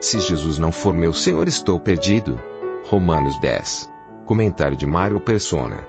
Se 0.00 0.18
Jesus 0.18 0.58
não 0.58 0.72
for 0.72 0.94
meu 0.94 1.12
Senhor, 1.12 1.46
estou 1.46 1.78
perdido. 1.78 2.40
Romanos 2.86 3.38
10. 3.38 3.86
Comentário 4.24 4.74
de 4.74 4.86
Mário 4.86 5.20
Persona. 5.20 5.86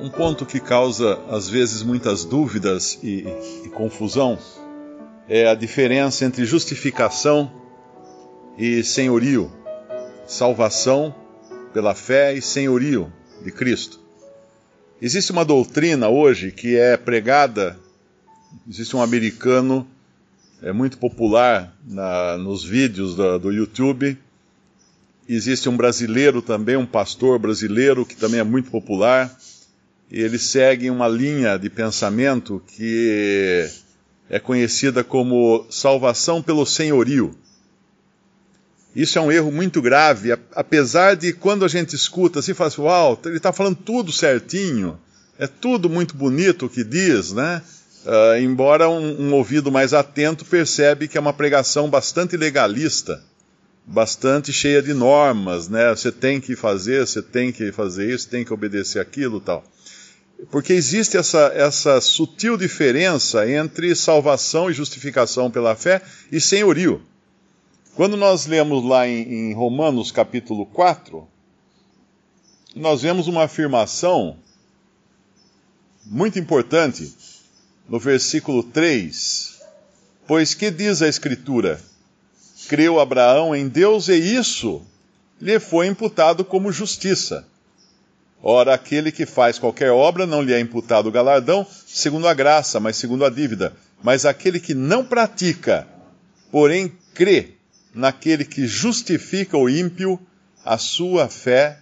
Um 0.00 0.10
ponto 0.10 0.44
que 0.44 0.58
causa, 0.58 1.20
às 1.28 1.48
vezes, 1.48 1.84
muitas 1.84 2.24
dúvidas 2.24 2.98
e, 3.04 3.24
e 3.64 3.68
confusão 3.68 4.36
é 5.28 5.46
a 5.46 5.54
diferença 5.54 6.24
entre 6.24 6.44
justificação 6.44 7.48
e 8.58 8.82
senhorio, 8.82 9.52
salvação 10.26 11.14
pela 11.72 11.94
fé 11.94 12.34
e 12.34 12.42
senhorio 12.42 13.12
de 13.44 13.52
Cristo. 13.52 14.00
Existe 15.00 15.30
uma 15.30 15.44
doutrina 15.44 16.08
hoje 16.08 16.50
que 16.50 16.76
é 16.76 16.96
pregada, 16.96 17.78
existe 18.68 18.96
um 18.96 19.02
americano 19.02 19.86
é 20.62 20.72
muito 20.72 20.98
popular 20.98 21.74
na, 21.86 22.36
nos 22.36 22.64
vídeos 22.64 23.14
do, 23.14 23.38
do 23.38 23.52
YouTube. 23.52 24.16
Existe 25.28 25.68
um 25.68 25.76
brasileiro 25.76 26.42
também, 26.42 26.76
um 26.76 26.86
pastor 26.86 27.38
brasileiro 27.38 28.04
que 28.04 28.16
também 28.16 28.40
é 28.40 28.44
muito 28.44 28.70
popular. 28.70 29.34
E 30.10 30.20
eles 30.20 30.42
seguem 30.42 30.90
uma 30.90 31.08
linha 31.08 31.56
de 31.56 31.70
pensamento 31.70 32.62
que 32.76 33.68
é 34.28 34.38
conhecida 34.38 35.04
como 35.04 35.66
salvação 35.70 36.42
pelo 36.42 36.66
senhorio. 36.66 37.34
Isso 38.94 39.18
é 39.18 39.22
um 39.22 39.30
erro 39.30 39.52
muito 39.52 39.80
grave, 39.80 40.36
apesar 40.52 41.14
de 41.14 41.32
quando 41.32 41.64
a 41.64 41.68
gente 41.68 41.94
escuta 41.94 42.40
assim, 42.40 42.52
fala 42.52 42.68
assim, 42.68 42.82
uau, 42.82 43.20
ele 43.24 43.36
está 43.36 43.52
falando 43.52 43.76
tudo 43.76 44.10
certinho, 44.10 44.98
é 45.38 45.46
tudo 45.46 45.88
muito 45.88 46.16
bonito 46.16 46.66
o 46.66 46.68
que 46.68 46.82
diz, 46.82 47.32
né? 47.32 47.62
Uh, 48.04 48.40
embora 48.40 48.88
um, 48.88 49.28
um, 49.28 49.34
ouvido 49.34 49.70
mais 49.70 49.92
atento 49.92 50.44
percebe 50.44 51.06
que 51.06 51.18
é 51.18 51.20
uma 51.20 51.34
pregação 51.34 51.90
bastante 51.90 52.34
legalista, 52.34 53.22
bastante 53.84 54.52
cheia 54.54 54.80
de 54.80 54.94
normas, 54.94 55.68
né? 55.68 55.90
Você 55.90 56.10
tem 56.10 56.40
que 56.40 56.56
fazer, 56.56 57.06
você 57.06 57.20
tem 57.20 57.52
que 57.52 57.70
fazer 57.72 58.10
isso, 58.10 58.28
tem 58.28 58.42
que 58.42 58.54
obedecer 58.54 59.00
aquilo, 59.00 59.38
tal. 59.38 59.62
Porque 60.50 60.72
existe 60.72 61.18
essa, 61.18 61.52
essa 61.54 62.00
sutil 62.00 62.56
diferença 62.56 63.46
entre 63.50 63.94
salvação 63.94 64.70
e 64.70 64.74
justificação 64.74 65.50
pela 65.50 65.76
fé 65.76 66.00
e 66.32 66.40
senhorio. 66.40 67.02
Quando 67.94 68.16
nós 68.16 68.46
lemos 68.46 68.82
lá 68.82 69.06
em, 69.06 69.50
em 69.50 69.52
Romanos 69.52 70.10
capítulo 70.10 70.64
4, 70.64 71.28
nós 72.74 73.02
vemos 73.02 73.26
uma 73.26 73.44
afirmação 73.44 74.38
muito 76.06 76.38
importante 76.38 77.12
no 77.90 77.98
versículo 77.98 78.62
3. 78.62 79.58
Pois 80.24 80.54
que 80.54 80.70
diz 80.70 81.02
a 81.02 81.08
Escritura? 81.08 81.80
Creu 82.68 83.00
Abraão 83.00 83.54
em 83.54 83.66
Deus 83.66 84.08
e 84.08 84.14
isso 84.14 84.86
lhe 85.40 85.58
foi 85.58 85.88
imputado 85.88 86.44
como 86.44 86.70
justiça. 86.70 87.44
Ora, 88.40 88.74
aquele 88.74 89.10
que 89.10 89.26
faz 89.26 89.58
qualquer 89.58 89.90
obra 89.90 90.24
não 90.24 90.40
lhe 90.40 90.52
é 90.54 90.60
imputado 90.60 91.08
o 91.08 91.12
galardão 91.12 91.66
segundo 91.84 92.28
a 92.28 92.32
graça, 92.32 92.78
mas 92.78 92.96
segundo 92.96 93.24
a 93.24 93.28
dívida. 93.28 93.74
Mas 94.02 94.24
aquele 94.24 94.60
que 94.60 94.72
não 94.72 95.04
pratica, 95.04 95.86
porém 96.50 96.92
crê 97.12 97.54
naquele 97.92 98.44
que 98.44 98.68
justifica 98.68 99.58
o 99.58 99.68
ímpio, 99.68 100.18
a 100.64 100.78
sua 100.78 101.28
fé 101.28 101.80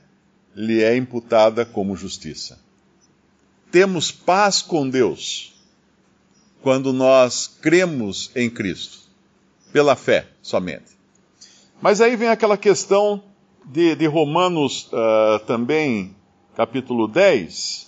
lhe 0.56 0.82
é 0.82 0.96
imputada 0.96 1.66
como 1.66 1.94
justiça. 1.94 2.58
Temos 3.70 4.10
paz 4.10 4.62
com 4.62 4.88
Deus 4.88 5.57
quando 6.62 6.92
nós 6.92 7.46
cremos 7.46 8.30
em 8.34 8.50
Cristo, 8.50 8.98
pela 9.72 9.94
fé 9.94 10.28
somente. 10.42 10.98
Mas 11.80 12.00
aí 12.00 12.16
vem 12.16 12.28
aquela 12.28 12.56
questão 12.56 13.22
de, 13.64 13.94
de 13.94 14.06
Romanos 14.06 14.90
uh, 14.92 15.38
também, 15.46 16.16
capítulo 16.56 17.06
10, 17.06 17.86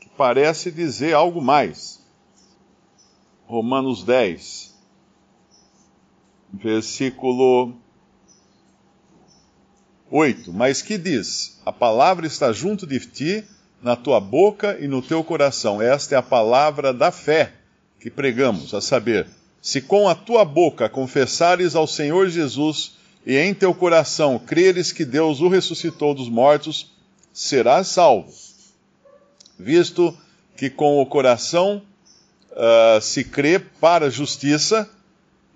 que 0.00 0.08
parece 0.16 0.70
dizer 0.70 1.14
algo 1.14 1.40
mais. 1.40 2.02
Romanos 3.46 4.02
10, 4.02 4.74
versículo 6.52 7.74
8. 10.10 10.52
Mas 10.52 10.82
que 10.82 10.96
diz? 10.96 11.60
A 11.64 11.72
palavra 11.72 12.26
está 12.26 12.52
junto 12.52 12.86
de 12.86 12.98
ti 13.00 13.44
na 13.84 13.94
tua 13.94 14.18
boca 14.18 14.78
e 14.80 14.88
no 14.88 15.02
teu 15.02 15.22
coração. 15.22 15.80
Esta 15.80 16.14
é 16.14 16.18
a 16.18 16.22
palavra 16.22 16.90
da 16.90 17.12
fé 17.12 17.52
que 18.00 18.10
pregamos, 18.10 18.72
a 18.72 18.80
saber, 18.80 19.26
se 19.60 19.82
com 19.82 20.08
a 20.08 20.14
tua 20.14 20.42
boca 20.42 20.88
confessares 20.88 21.76
ao 21.76 21.86
Senhor 21.86 22.28
Jesus 22.28 22.94
e 23.26 23.36
em 23.36 23.52
teu 23.52 23.74
coração 23.74 24.38
creres 24.38 24.90
que 24.90 25.04
Deus 25.04 25.40
o 25.40 25.48
ressuscitou 25.48 26.14
dos 26.14 26.30
mortos, 26.30 26.92
serás 27.30 27.88
salvo. 27.88 28.32
Visto 29.58 30.16
que 30.56 30.70
com 30.70 31.00
o 31.00 31.06
coração 31.06 31.82
uh, 32.52 33.00
se 33.02 33.22
crê 33.22 33.58
para 33.58 34.06
a 34.06 34.10
justiça 34.10 34.88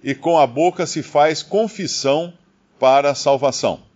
e 0.05 0.15
com 0.15 0.39
a 0.39 0.47
boca 0.47 0.87
se 0.87 1.03
faz 1.03 1.43
confissão 1.43 2.33
para 2.78 3.10
a 3.10 3.15
salvação. 3.15 3.88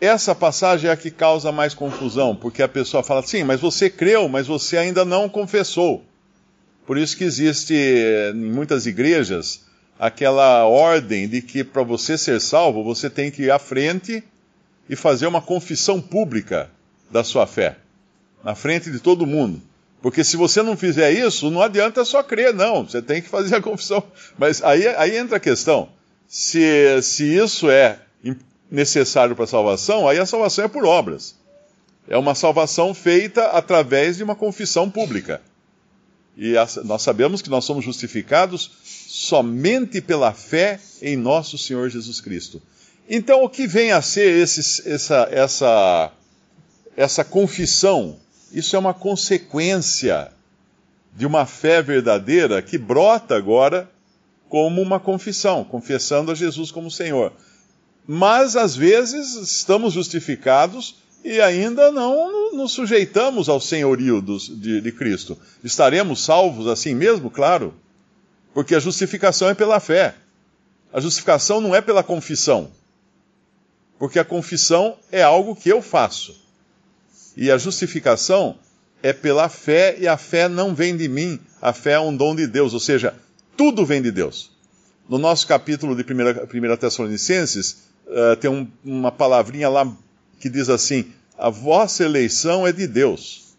Essa 0.00 0.34
passagem 0.34 0.88
é 0.88 0.92
a 0.92 0.96
que 0.96 1.10
causa 1.10 1.52
mais 1.52 1.74
confusão, 1.74 2.34
porque 2.34 2.62
a 2.62 2.68
pessoa 2.68 3.02
fala, 3.02 3.22
sim, 3.22 3.44
mas 3.44 3.60
você 3.60 3.90
creu, 3.90 4.28
mas 4.28 4.46
você 4.46 4.78
ainda 4.78 5.04
não 5.04 5.28
confessou. 5.28 6.02
Por 6.86 6.96
isso 6.96 7.16
que 7.16 7.24
existe 7.24 7.74
em 7.74 8.50
muitas 8.50 8.86
igrejas 8.86 9.60
aquela 9.98 10.64
ordem 10.64 11.28
de 11.28 11.42
que 11.42 11.62
para 11.62 11.82
você 11.82 12.16
ser 12.16 12.40
salvo, 12.40 12.82
você 12.82 13.10
tem 13.10 13.30
que 13.30 13.42
ir 13.42 13.50
à 13.50 13.58
frente 13.58 14.24
e 14.88 14.96
fazer 14.96 15.26
uma 15.26 15.42
confissão 15.42 16.00
pública 16.00 16.70
da 17.10 17.22
sua 17.22 17.46
fé, 17.46 17.76
na 18.42 18.54
frente 18.54 18.90
de 18.90 18.98
todo 18.98 19.26
mundo. 19.26 19.60
Porque 20.00 20.24
se 20.24 20.36
você 20.36 20.62
não 20.62 20.78
fizer 20.78 21.12
isso, 21.12 21.50
não 21.50 21.60
adianta 21.60 22.04
só 22.06 22.22
crer, 22.22 22.54
não. 22.54 22.84
Você 22.84 23.02
tem 23.02 23.20
que 23.20 23.28
fazer 23.28 23.56
a 23.56 23.60
confissão. 23.62 24.02
Mas 24.38 24.62
aí, 24.62 24.88
aí 24.88 25.18
entra 25.18 25.36
a 25.36 25.40
questão. 25.40 25.90
Se, 26.26 27.02
se 27.02 27.24
isso 27.36 27.68
é 27.70 27.98
necessário 28.70 29.34
para 29.34 29.44
a 29.44 29.48
salvação, 29.48 30.06
aí 30.06 30.18
a 30.18 30.26
salvação 30.26 30.64
é 30.64 30.68
por 30.68 30.84
obras. 30.84 31.34
É 32.08 32.16
uma 32.16 32.34
salvação 32.34 32.94
feita 32.94 33.46
através 33.48 34.16
de 34.16 34.22
uma 34.22 34.36
confissão 34.36 34.88
pública. 34.88 35.40
E 36.36 36.54
nós 36.84 37.02
sabemos 37.02 37.42
que 37.42 37.50
nós 37.50 37.64
somos 37.64 37.84
justificados 37.84 38.70
somente 39.08 40.00
pela 40.00 40.32
fé 40.32 40.78
em 41.02 41.16
nosso 41.16 41.58
Senhor 41.58 41.90
Jesus 41.90 42.20
Cristo. 42.20 42.62
Então, 43.08 43.42
o 43.42 43.48
que 43.48 43.66
vem 43.66 43.90
a 43.90 44.00
ser 44.00 44.30
esse, 44.40 44.88
essa, 44.88 45.28
essa, 45.30 46.12
essa 46.96 47.24
confissão? 47.24 48.16
Isso 48.52 48.76
é 48.76 48.78
uma 48.78 48.94
consequência 48.94 50.32
de 51.14 51.26
uma 51.26 51.44
fé 51.44 51.82
verdadeira 51.82 52.62
que 52.62 52.78
brota 52.78 53.36
agora 53.36 53.90
como 54.48 54.80
uma 54.80 54.98
confissão, 54.98 55.64
confessando 55.64 56.30
a 56.30 56.34
Jesus 56.34 56.70
como 56.70 56.90
Senhor 56.90 57.32
mas 58.06 58.56
às 58.56 58.74
vezes 58.74 59.34
estamos 59.34 59.92
justificados 59.92 60.96
e 61.24 61.40
ainda 61.40 61.92
não 61.92 62.54
nos 62.54 62.72
sujeitamos 62.72 63.48
ao 63.48 63.60
senhorio 63.60 64.22
de, 64.22 64.80
de 64.80 64.92
Cristo. 64.92 65.38
Estaremos 65.62 66.24
salvos 66.24 66.66
assim 66.66 66.94
mesmo? 66.94 67.30
Claro, 67.30 67.74
porque 68.54 68.74
a 68.74 68.80
justificação 68.80 69.48
é 69.48 69.54
pela 69.54 69.78
fé. 69.80 70.14
A 70.92 71.00
justificação 71.00 71.60
não 71.60 71.74
é 71.74 71.80
pela 71.80 72.02
confissão, 72.02 72.70
porque 73.98 74.18
a 74.18 74.24
confissão 74.24 74.96
é 75.12 75.22
algo 75.22 75.54
que 75.54 75.68
eu 75.68 75.80
faço. 75.80 76.34
E 77.36 77.50
a 77.50 77.58
justificação 77.58 78.58
é 79.02 79.12
pela 79.12 79.48
fé, 79.48 79.96
e 79.98 80.08
a 80.08 80.16
fé 80.16 80.48
não 80.48 80.74
vem 80.74 80.96
de 80.96 81.08
mim, 81.08 81.38
a 81.62 81.72
fé 81.72 81.92
é 81.92 82.00
um 82.00 82.16
dom 82.16 82.34
de 82.34 82.46
Deus, 82.46 82.74
ou 82.74 82.80
seja, 82.80 83.14
tudo 83.56 83.86
vem 83.86 84.02
de 84.02 84.10
Deus. 84.10 84.50
No 85.08 85.16
nosso 85.18 85.46
capítulo 85.46 85.94
de 85.94 86.02
1 86.02 86.76
Tessalonicenses, 86.76 87.89
uh, 88.10 88.36
tem 88.36 88.50
um, 88.50 88.68
uma 88.84 89.10
palavrinha 89.10 89.68
lá 89.68 89.90
que 90.38 90.48
diz 90.48 90.68
assim: 90.68 91.12
a 91.38 91.48
vossa 91.48 92.04
eleição 92.04 92.66
é 92.66 92.72
de 92.72 92.86
Deus. 92.86 93.54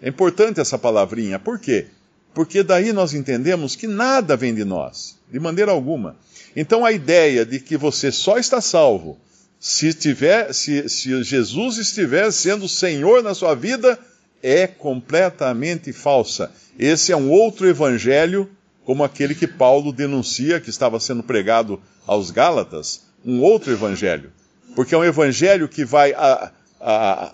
É 0.00 0.08
importante 0.08 0.60
essa 0.60 0.76
palavrinha, 0.76 1.38
por 1.38 1.58
quê? 1.58 1.86
porque 2.34 2.62
daí 2.62 2.92
nós 2.92 3.14
entendemos 3.14 3.76
que 3.76 3.86
nada 3.86 4.36
vem 4.36 4.54
de 4.54 4.64
nós, 4.64 5.18
de 5.30 5.38
maneira 5.38 5.70
alguma. 5.72 6.16
Então 6.56 6.84
a 6.84 6.92
ideia 6.92 7.44
de 7.44 7.60
que 7.60 7.76
você 7.76 8.10
só 8.10 8.38
está 8.38 8.60
salvo 8.60 9.18
se, 9.60 9.92
tiver, 9.94 10.52
se, 10.52 10.88
se 10.88 11.22
Jesus 11.22 11.78
estiver 11.78 12.30
sendo 12.32 12.68
Senhor 12.68 13.22
na 13.22 13.34
sua 13.34 13.54
vida 13.54 13.98
é 14.42 14.66
completamente 14.66 15.92
falsa. 15.92 16.50
Esse 16.78 17.12
é 17.12 17.16
um 17.16 17.30
outro 17.30 17.68
evangelho, 17.68 18.50
como 18.84 19.04
aquele 19.04 19.34
que 19.34 19.46
Paulo 19.46 19.92
denuncia, 19.92 20.60
que 20.60 20.70
estava 20.70 20.98
sendo 20.98 21.22
pregado 21.22 21.80
aos 22.06 22.30
Gálatas, 22.30 23.02
um 23.24 23.40
outro 23.40 23.72
evangelho. 23.72 24.32
Porque 24.74 24.94
é 24.94 24.98
um 24.98 25.04
evangelho 25.04 25.68
que 25.68 25.84
vai 25.84 26.12
a, 26.14 26.50
a, 26.80 27.32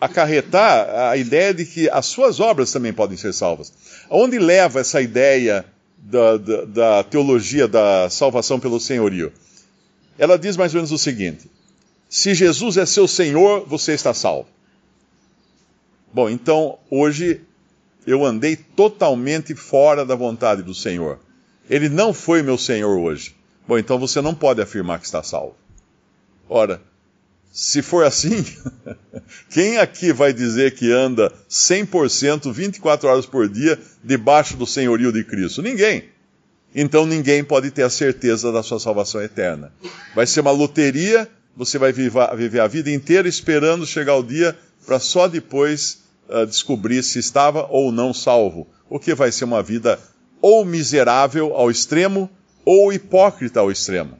acarretar 0.00 1.10
a 1.10 1.16
ideia 1.16 1.54
de 1.54 1.64
que 1.64 1.88
as 1.90 2.06
suas 2.06 2.40
obras 2.40 2.72
também 2.72 2.92
podem 2.92 3.16
ser 3.16 3.32
salvas. 3.32 3.72
Aonde 4.10 4.38
leva 4.38 4.80
essa 4.80 5.00
ideia 5.00 5.64
da, 5.96 6.36
da, 6.36 6.64
da 6.64 7.04
teologia 7.04 7.68
da 7.68 8.08
salvação 8.10 8.58
pelo 8.58 8.80
senhorio? 8.80 9.32
Ela 10.18 10.38
diz 10.38 10.56
mais 10.56 10.74
ou 10.74 10.78
menos 10.78 10.92
o 10.92 10.98
seguinte: 10.98 11.48
se 12.08 12.34
Jesus 12.34 12.76
é 12.76 12.86
seu 12.86 13.06
Senhor, 13.06 13.66
você 13.66 13.92
está 13.92 14.12
salvo. 14.12 14.48
Bom, 16.12 16.28
então 16.28 16.78
hoje 16.90 17.42
eu 18.06 18.24
andei 18.24 18.56
totalmente 18.56 19.54
fora 19.54 20.04
da 20.04 20.14
vontade 20.14 20.62
do 20.62 20.74
Senhor. 20.74 21.18
Ele 21.68 21.88
não 21.88 22.14
foi 22.14 22.42
meu 22.42 22.56
Senhor 22.56 22.98
hoje. 22.98 23.36
Bom, 23.68 23.76
então 23.76 23.98
você 23.98 24.22
não 24.22 24.34
pode 24.34 24.62
afirmar 24.62 24.98
que 24.98 25.04
está 25.04 25.22
salvo. 25.22 25.54
Ora, 26.48 26.80
se 27.52 27.82
for 27.82 28.02
assim, 28.02 28.42
quem 29.50 29.76
aqui 29.76 30.10
vai 30.10 30.32
dizer 30.32 30.74
que 30.74 30.90
anda 30.90 31.30
100%, 31.50 32.50
24 32.50 33.06
horas 33.06 33.26
por 33.26 33.46
dia, 33.46 33.78
debaixo 34.02 34.56
do 34.56 34.66
senhorio 34.66 35.12
de 35.12 35.22
Cristo? 35.22 35.60
Ninguém. 35.60 36.04
Então 36.74 37.04
ninguém 37.04 37.44
pode 37.44 37.70
ter 37.70 37.82
a 37.82 37.90
certeza 37.90 38.50
da 38.50 38.62
sua 38.62 38.80
salvação 38.80 39.20
eterna. 39.20 39.70
Vai 40.14 40.26
ser 40.26 40.40
uma 40.40 40.50
loteria, 40.50 41.28
você 41.54 41.76
vai 41.76 41.92
viver 41.92 42.60
a 42.60 42.66
vida 42.66 42.90
inteira 42.90 43.28
esperando 43.28 43.86
chegar 43.86 44.16
o 44.16 44.22
dia 44.22 44.56
para 44.86 44.98
só 44.98 45.28
depois 45.28 46.04
uh, 46.26 46.46
descobrir 46.46 47.02
se 47.02 47.18
estava 47.18 47.66
ou 47.68 47.92
não 47.92 48.14
salvo. 48.14 48.66
O 48.88 48.98
que 48.98 49.14
vai 49.14 49.30
ser 49.30 49.44
uma 49.44 49.62
vida 49.62 49.98
ou 50.40 50.64
miserável 50.64 51.54
ao 51.54 51.70
extremo 51.70 52.30
ou 52.70 52.92
hipócrita 52.92 53.60
ao 53.60 53.70
extremo. 53.70 54.18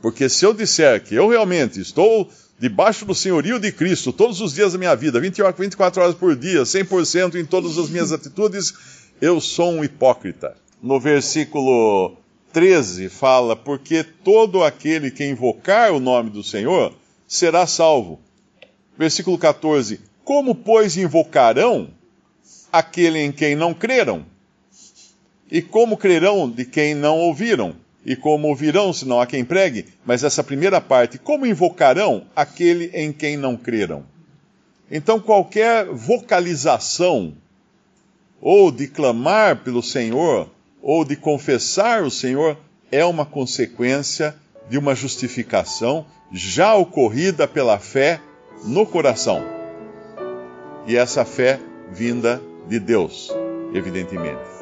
Porque 0.00 0.26
se 0.26 0.42
eu 0.42 0.54
disser 0.54 1.04
que 1.04 1.14
eu 1.14 1.28
realmente 1.28 1.78
estou 1.78 2.30
debaixo 2.58 3.04
do 3.04 3.14
senhorio 3.14 3.60
de 3.60 3.70
Cristo 3.70 4.10
todos 4.10 4.40
os 4.40 4.54
dias 4.54 4.72
da 4.72 4.78
minha 4.78 4.96
vida, 4.96 5.20
24 5.20 6.02
horas 6.02 6.14
por 6.14 6.34
dia, 6.34 6.62
100% 6.62 7.34
em 7.34 7.44
todas 7.44 7.76
as 7.76 7.90
minhas 7.90 8.10
atitudes, 8.10 8.72
eu 9.20 9.38
sou 9.38 9.70
um 9.70 9.84
hipócrita. 9.84 10.56
No 10.82 10.98
versículo 10.98 12.16
13 12.54 13.10
fala: 13.10 13.54
Porque 13.54 14.02
todo 14.02 14.64
aquele 14.64 15.10
que 15.10 15.22
invocar 15.22 15.92
o 15.92 16.00
nome 16.00 16.30
do 16.30 16.42
Senhor 16.42 16.94
será 17.28 17.66
salvo. 17.66 18.18
Versículo 18.96 19.36
14: 19.36 20.00
Como, 20.24 20.54
pois, 20.54 20.96
invocarão 20.96 21.90
aquele 22.72 23.18
em 23.18 23.30
quem 23.30 23.54
não 23.54 23.74
creram? 23.74 24.24
E 25.52 25.60
como 25.60 25.98
crerão 25.98 26.48
de 26.48 26.64
quem 26.64 26.94
não 26.94 27.18
ouviram? 27.18 27.74
E 28.06 28.16
como 28.16 28.48
ouvirão 28.48 28.90
se 28.90 29.04
não 29.04 29.20
há 29.20 29.26
quem 29.26 29.44
pregue? 29.44 29.84
Mas 30.02 30.24
essa 30.24 30.42
primeira 30.42 30.80
parte, 30.80 31.18
como 31.18 31.44
invocarão 31.44 32.24
aquele 32.34 32.86
em 32.94 33.12
quem 33.12 33.36
não 33.36 33.54
creram? 33.54 34.02
Então, 34.90 35.20
qualquer 35.20 35.84
vocalização, 35.84 37.34
ou 38.40 38.72
de 38.72 38.88
clamar 38.88 39.56
pelo 39.56 39.82
Senhor, 39.82 40.48
ou 40.80 41.04
de 41.04 41.16
confessar 41.16 42.02
o 42.02 42.10
Senhor, 42.10 42.56
é 42.90 43.04
uma 43.04 43.26
consequência 43.26 44.34
de 44.70 44.78
uma 44.78 44.94
justificação 44.94 46.06
já 46.32 46.74
ocorrida 46.74 47.46
pela 47.46 47.78
fé 47.78 48.22
no 48.64 48.86
coração. 48.86 49.44
E 50.86 50.96
essa 50.96 51.26
fé 51.26 51.60
vinda 51.90 52.42
de 52.66 52.80
Deus, 52.80 53.28
evidentemente. 53.74 54.61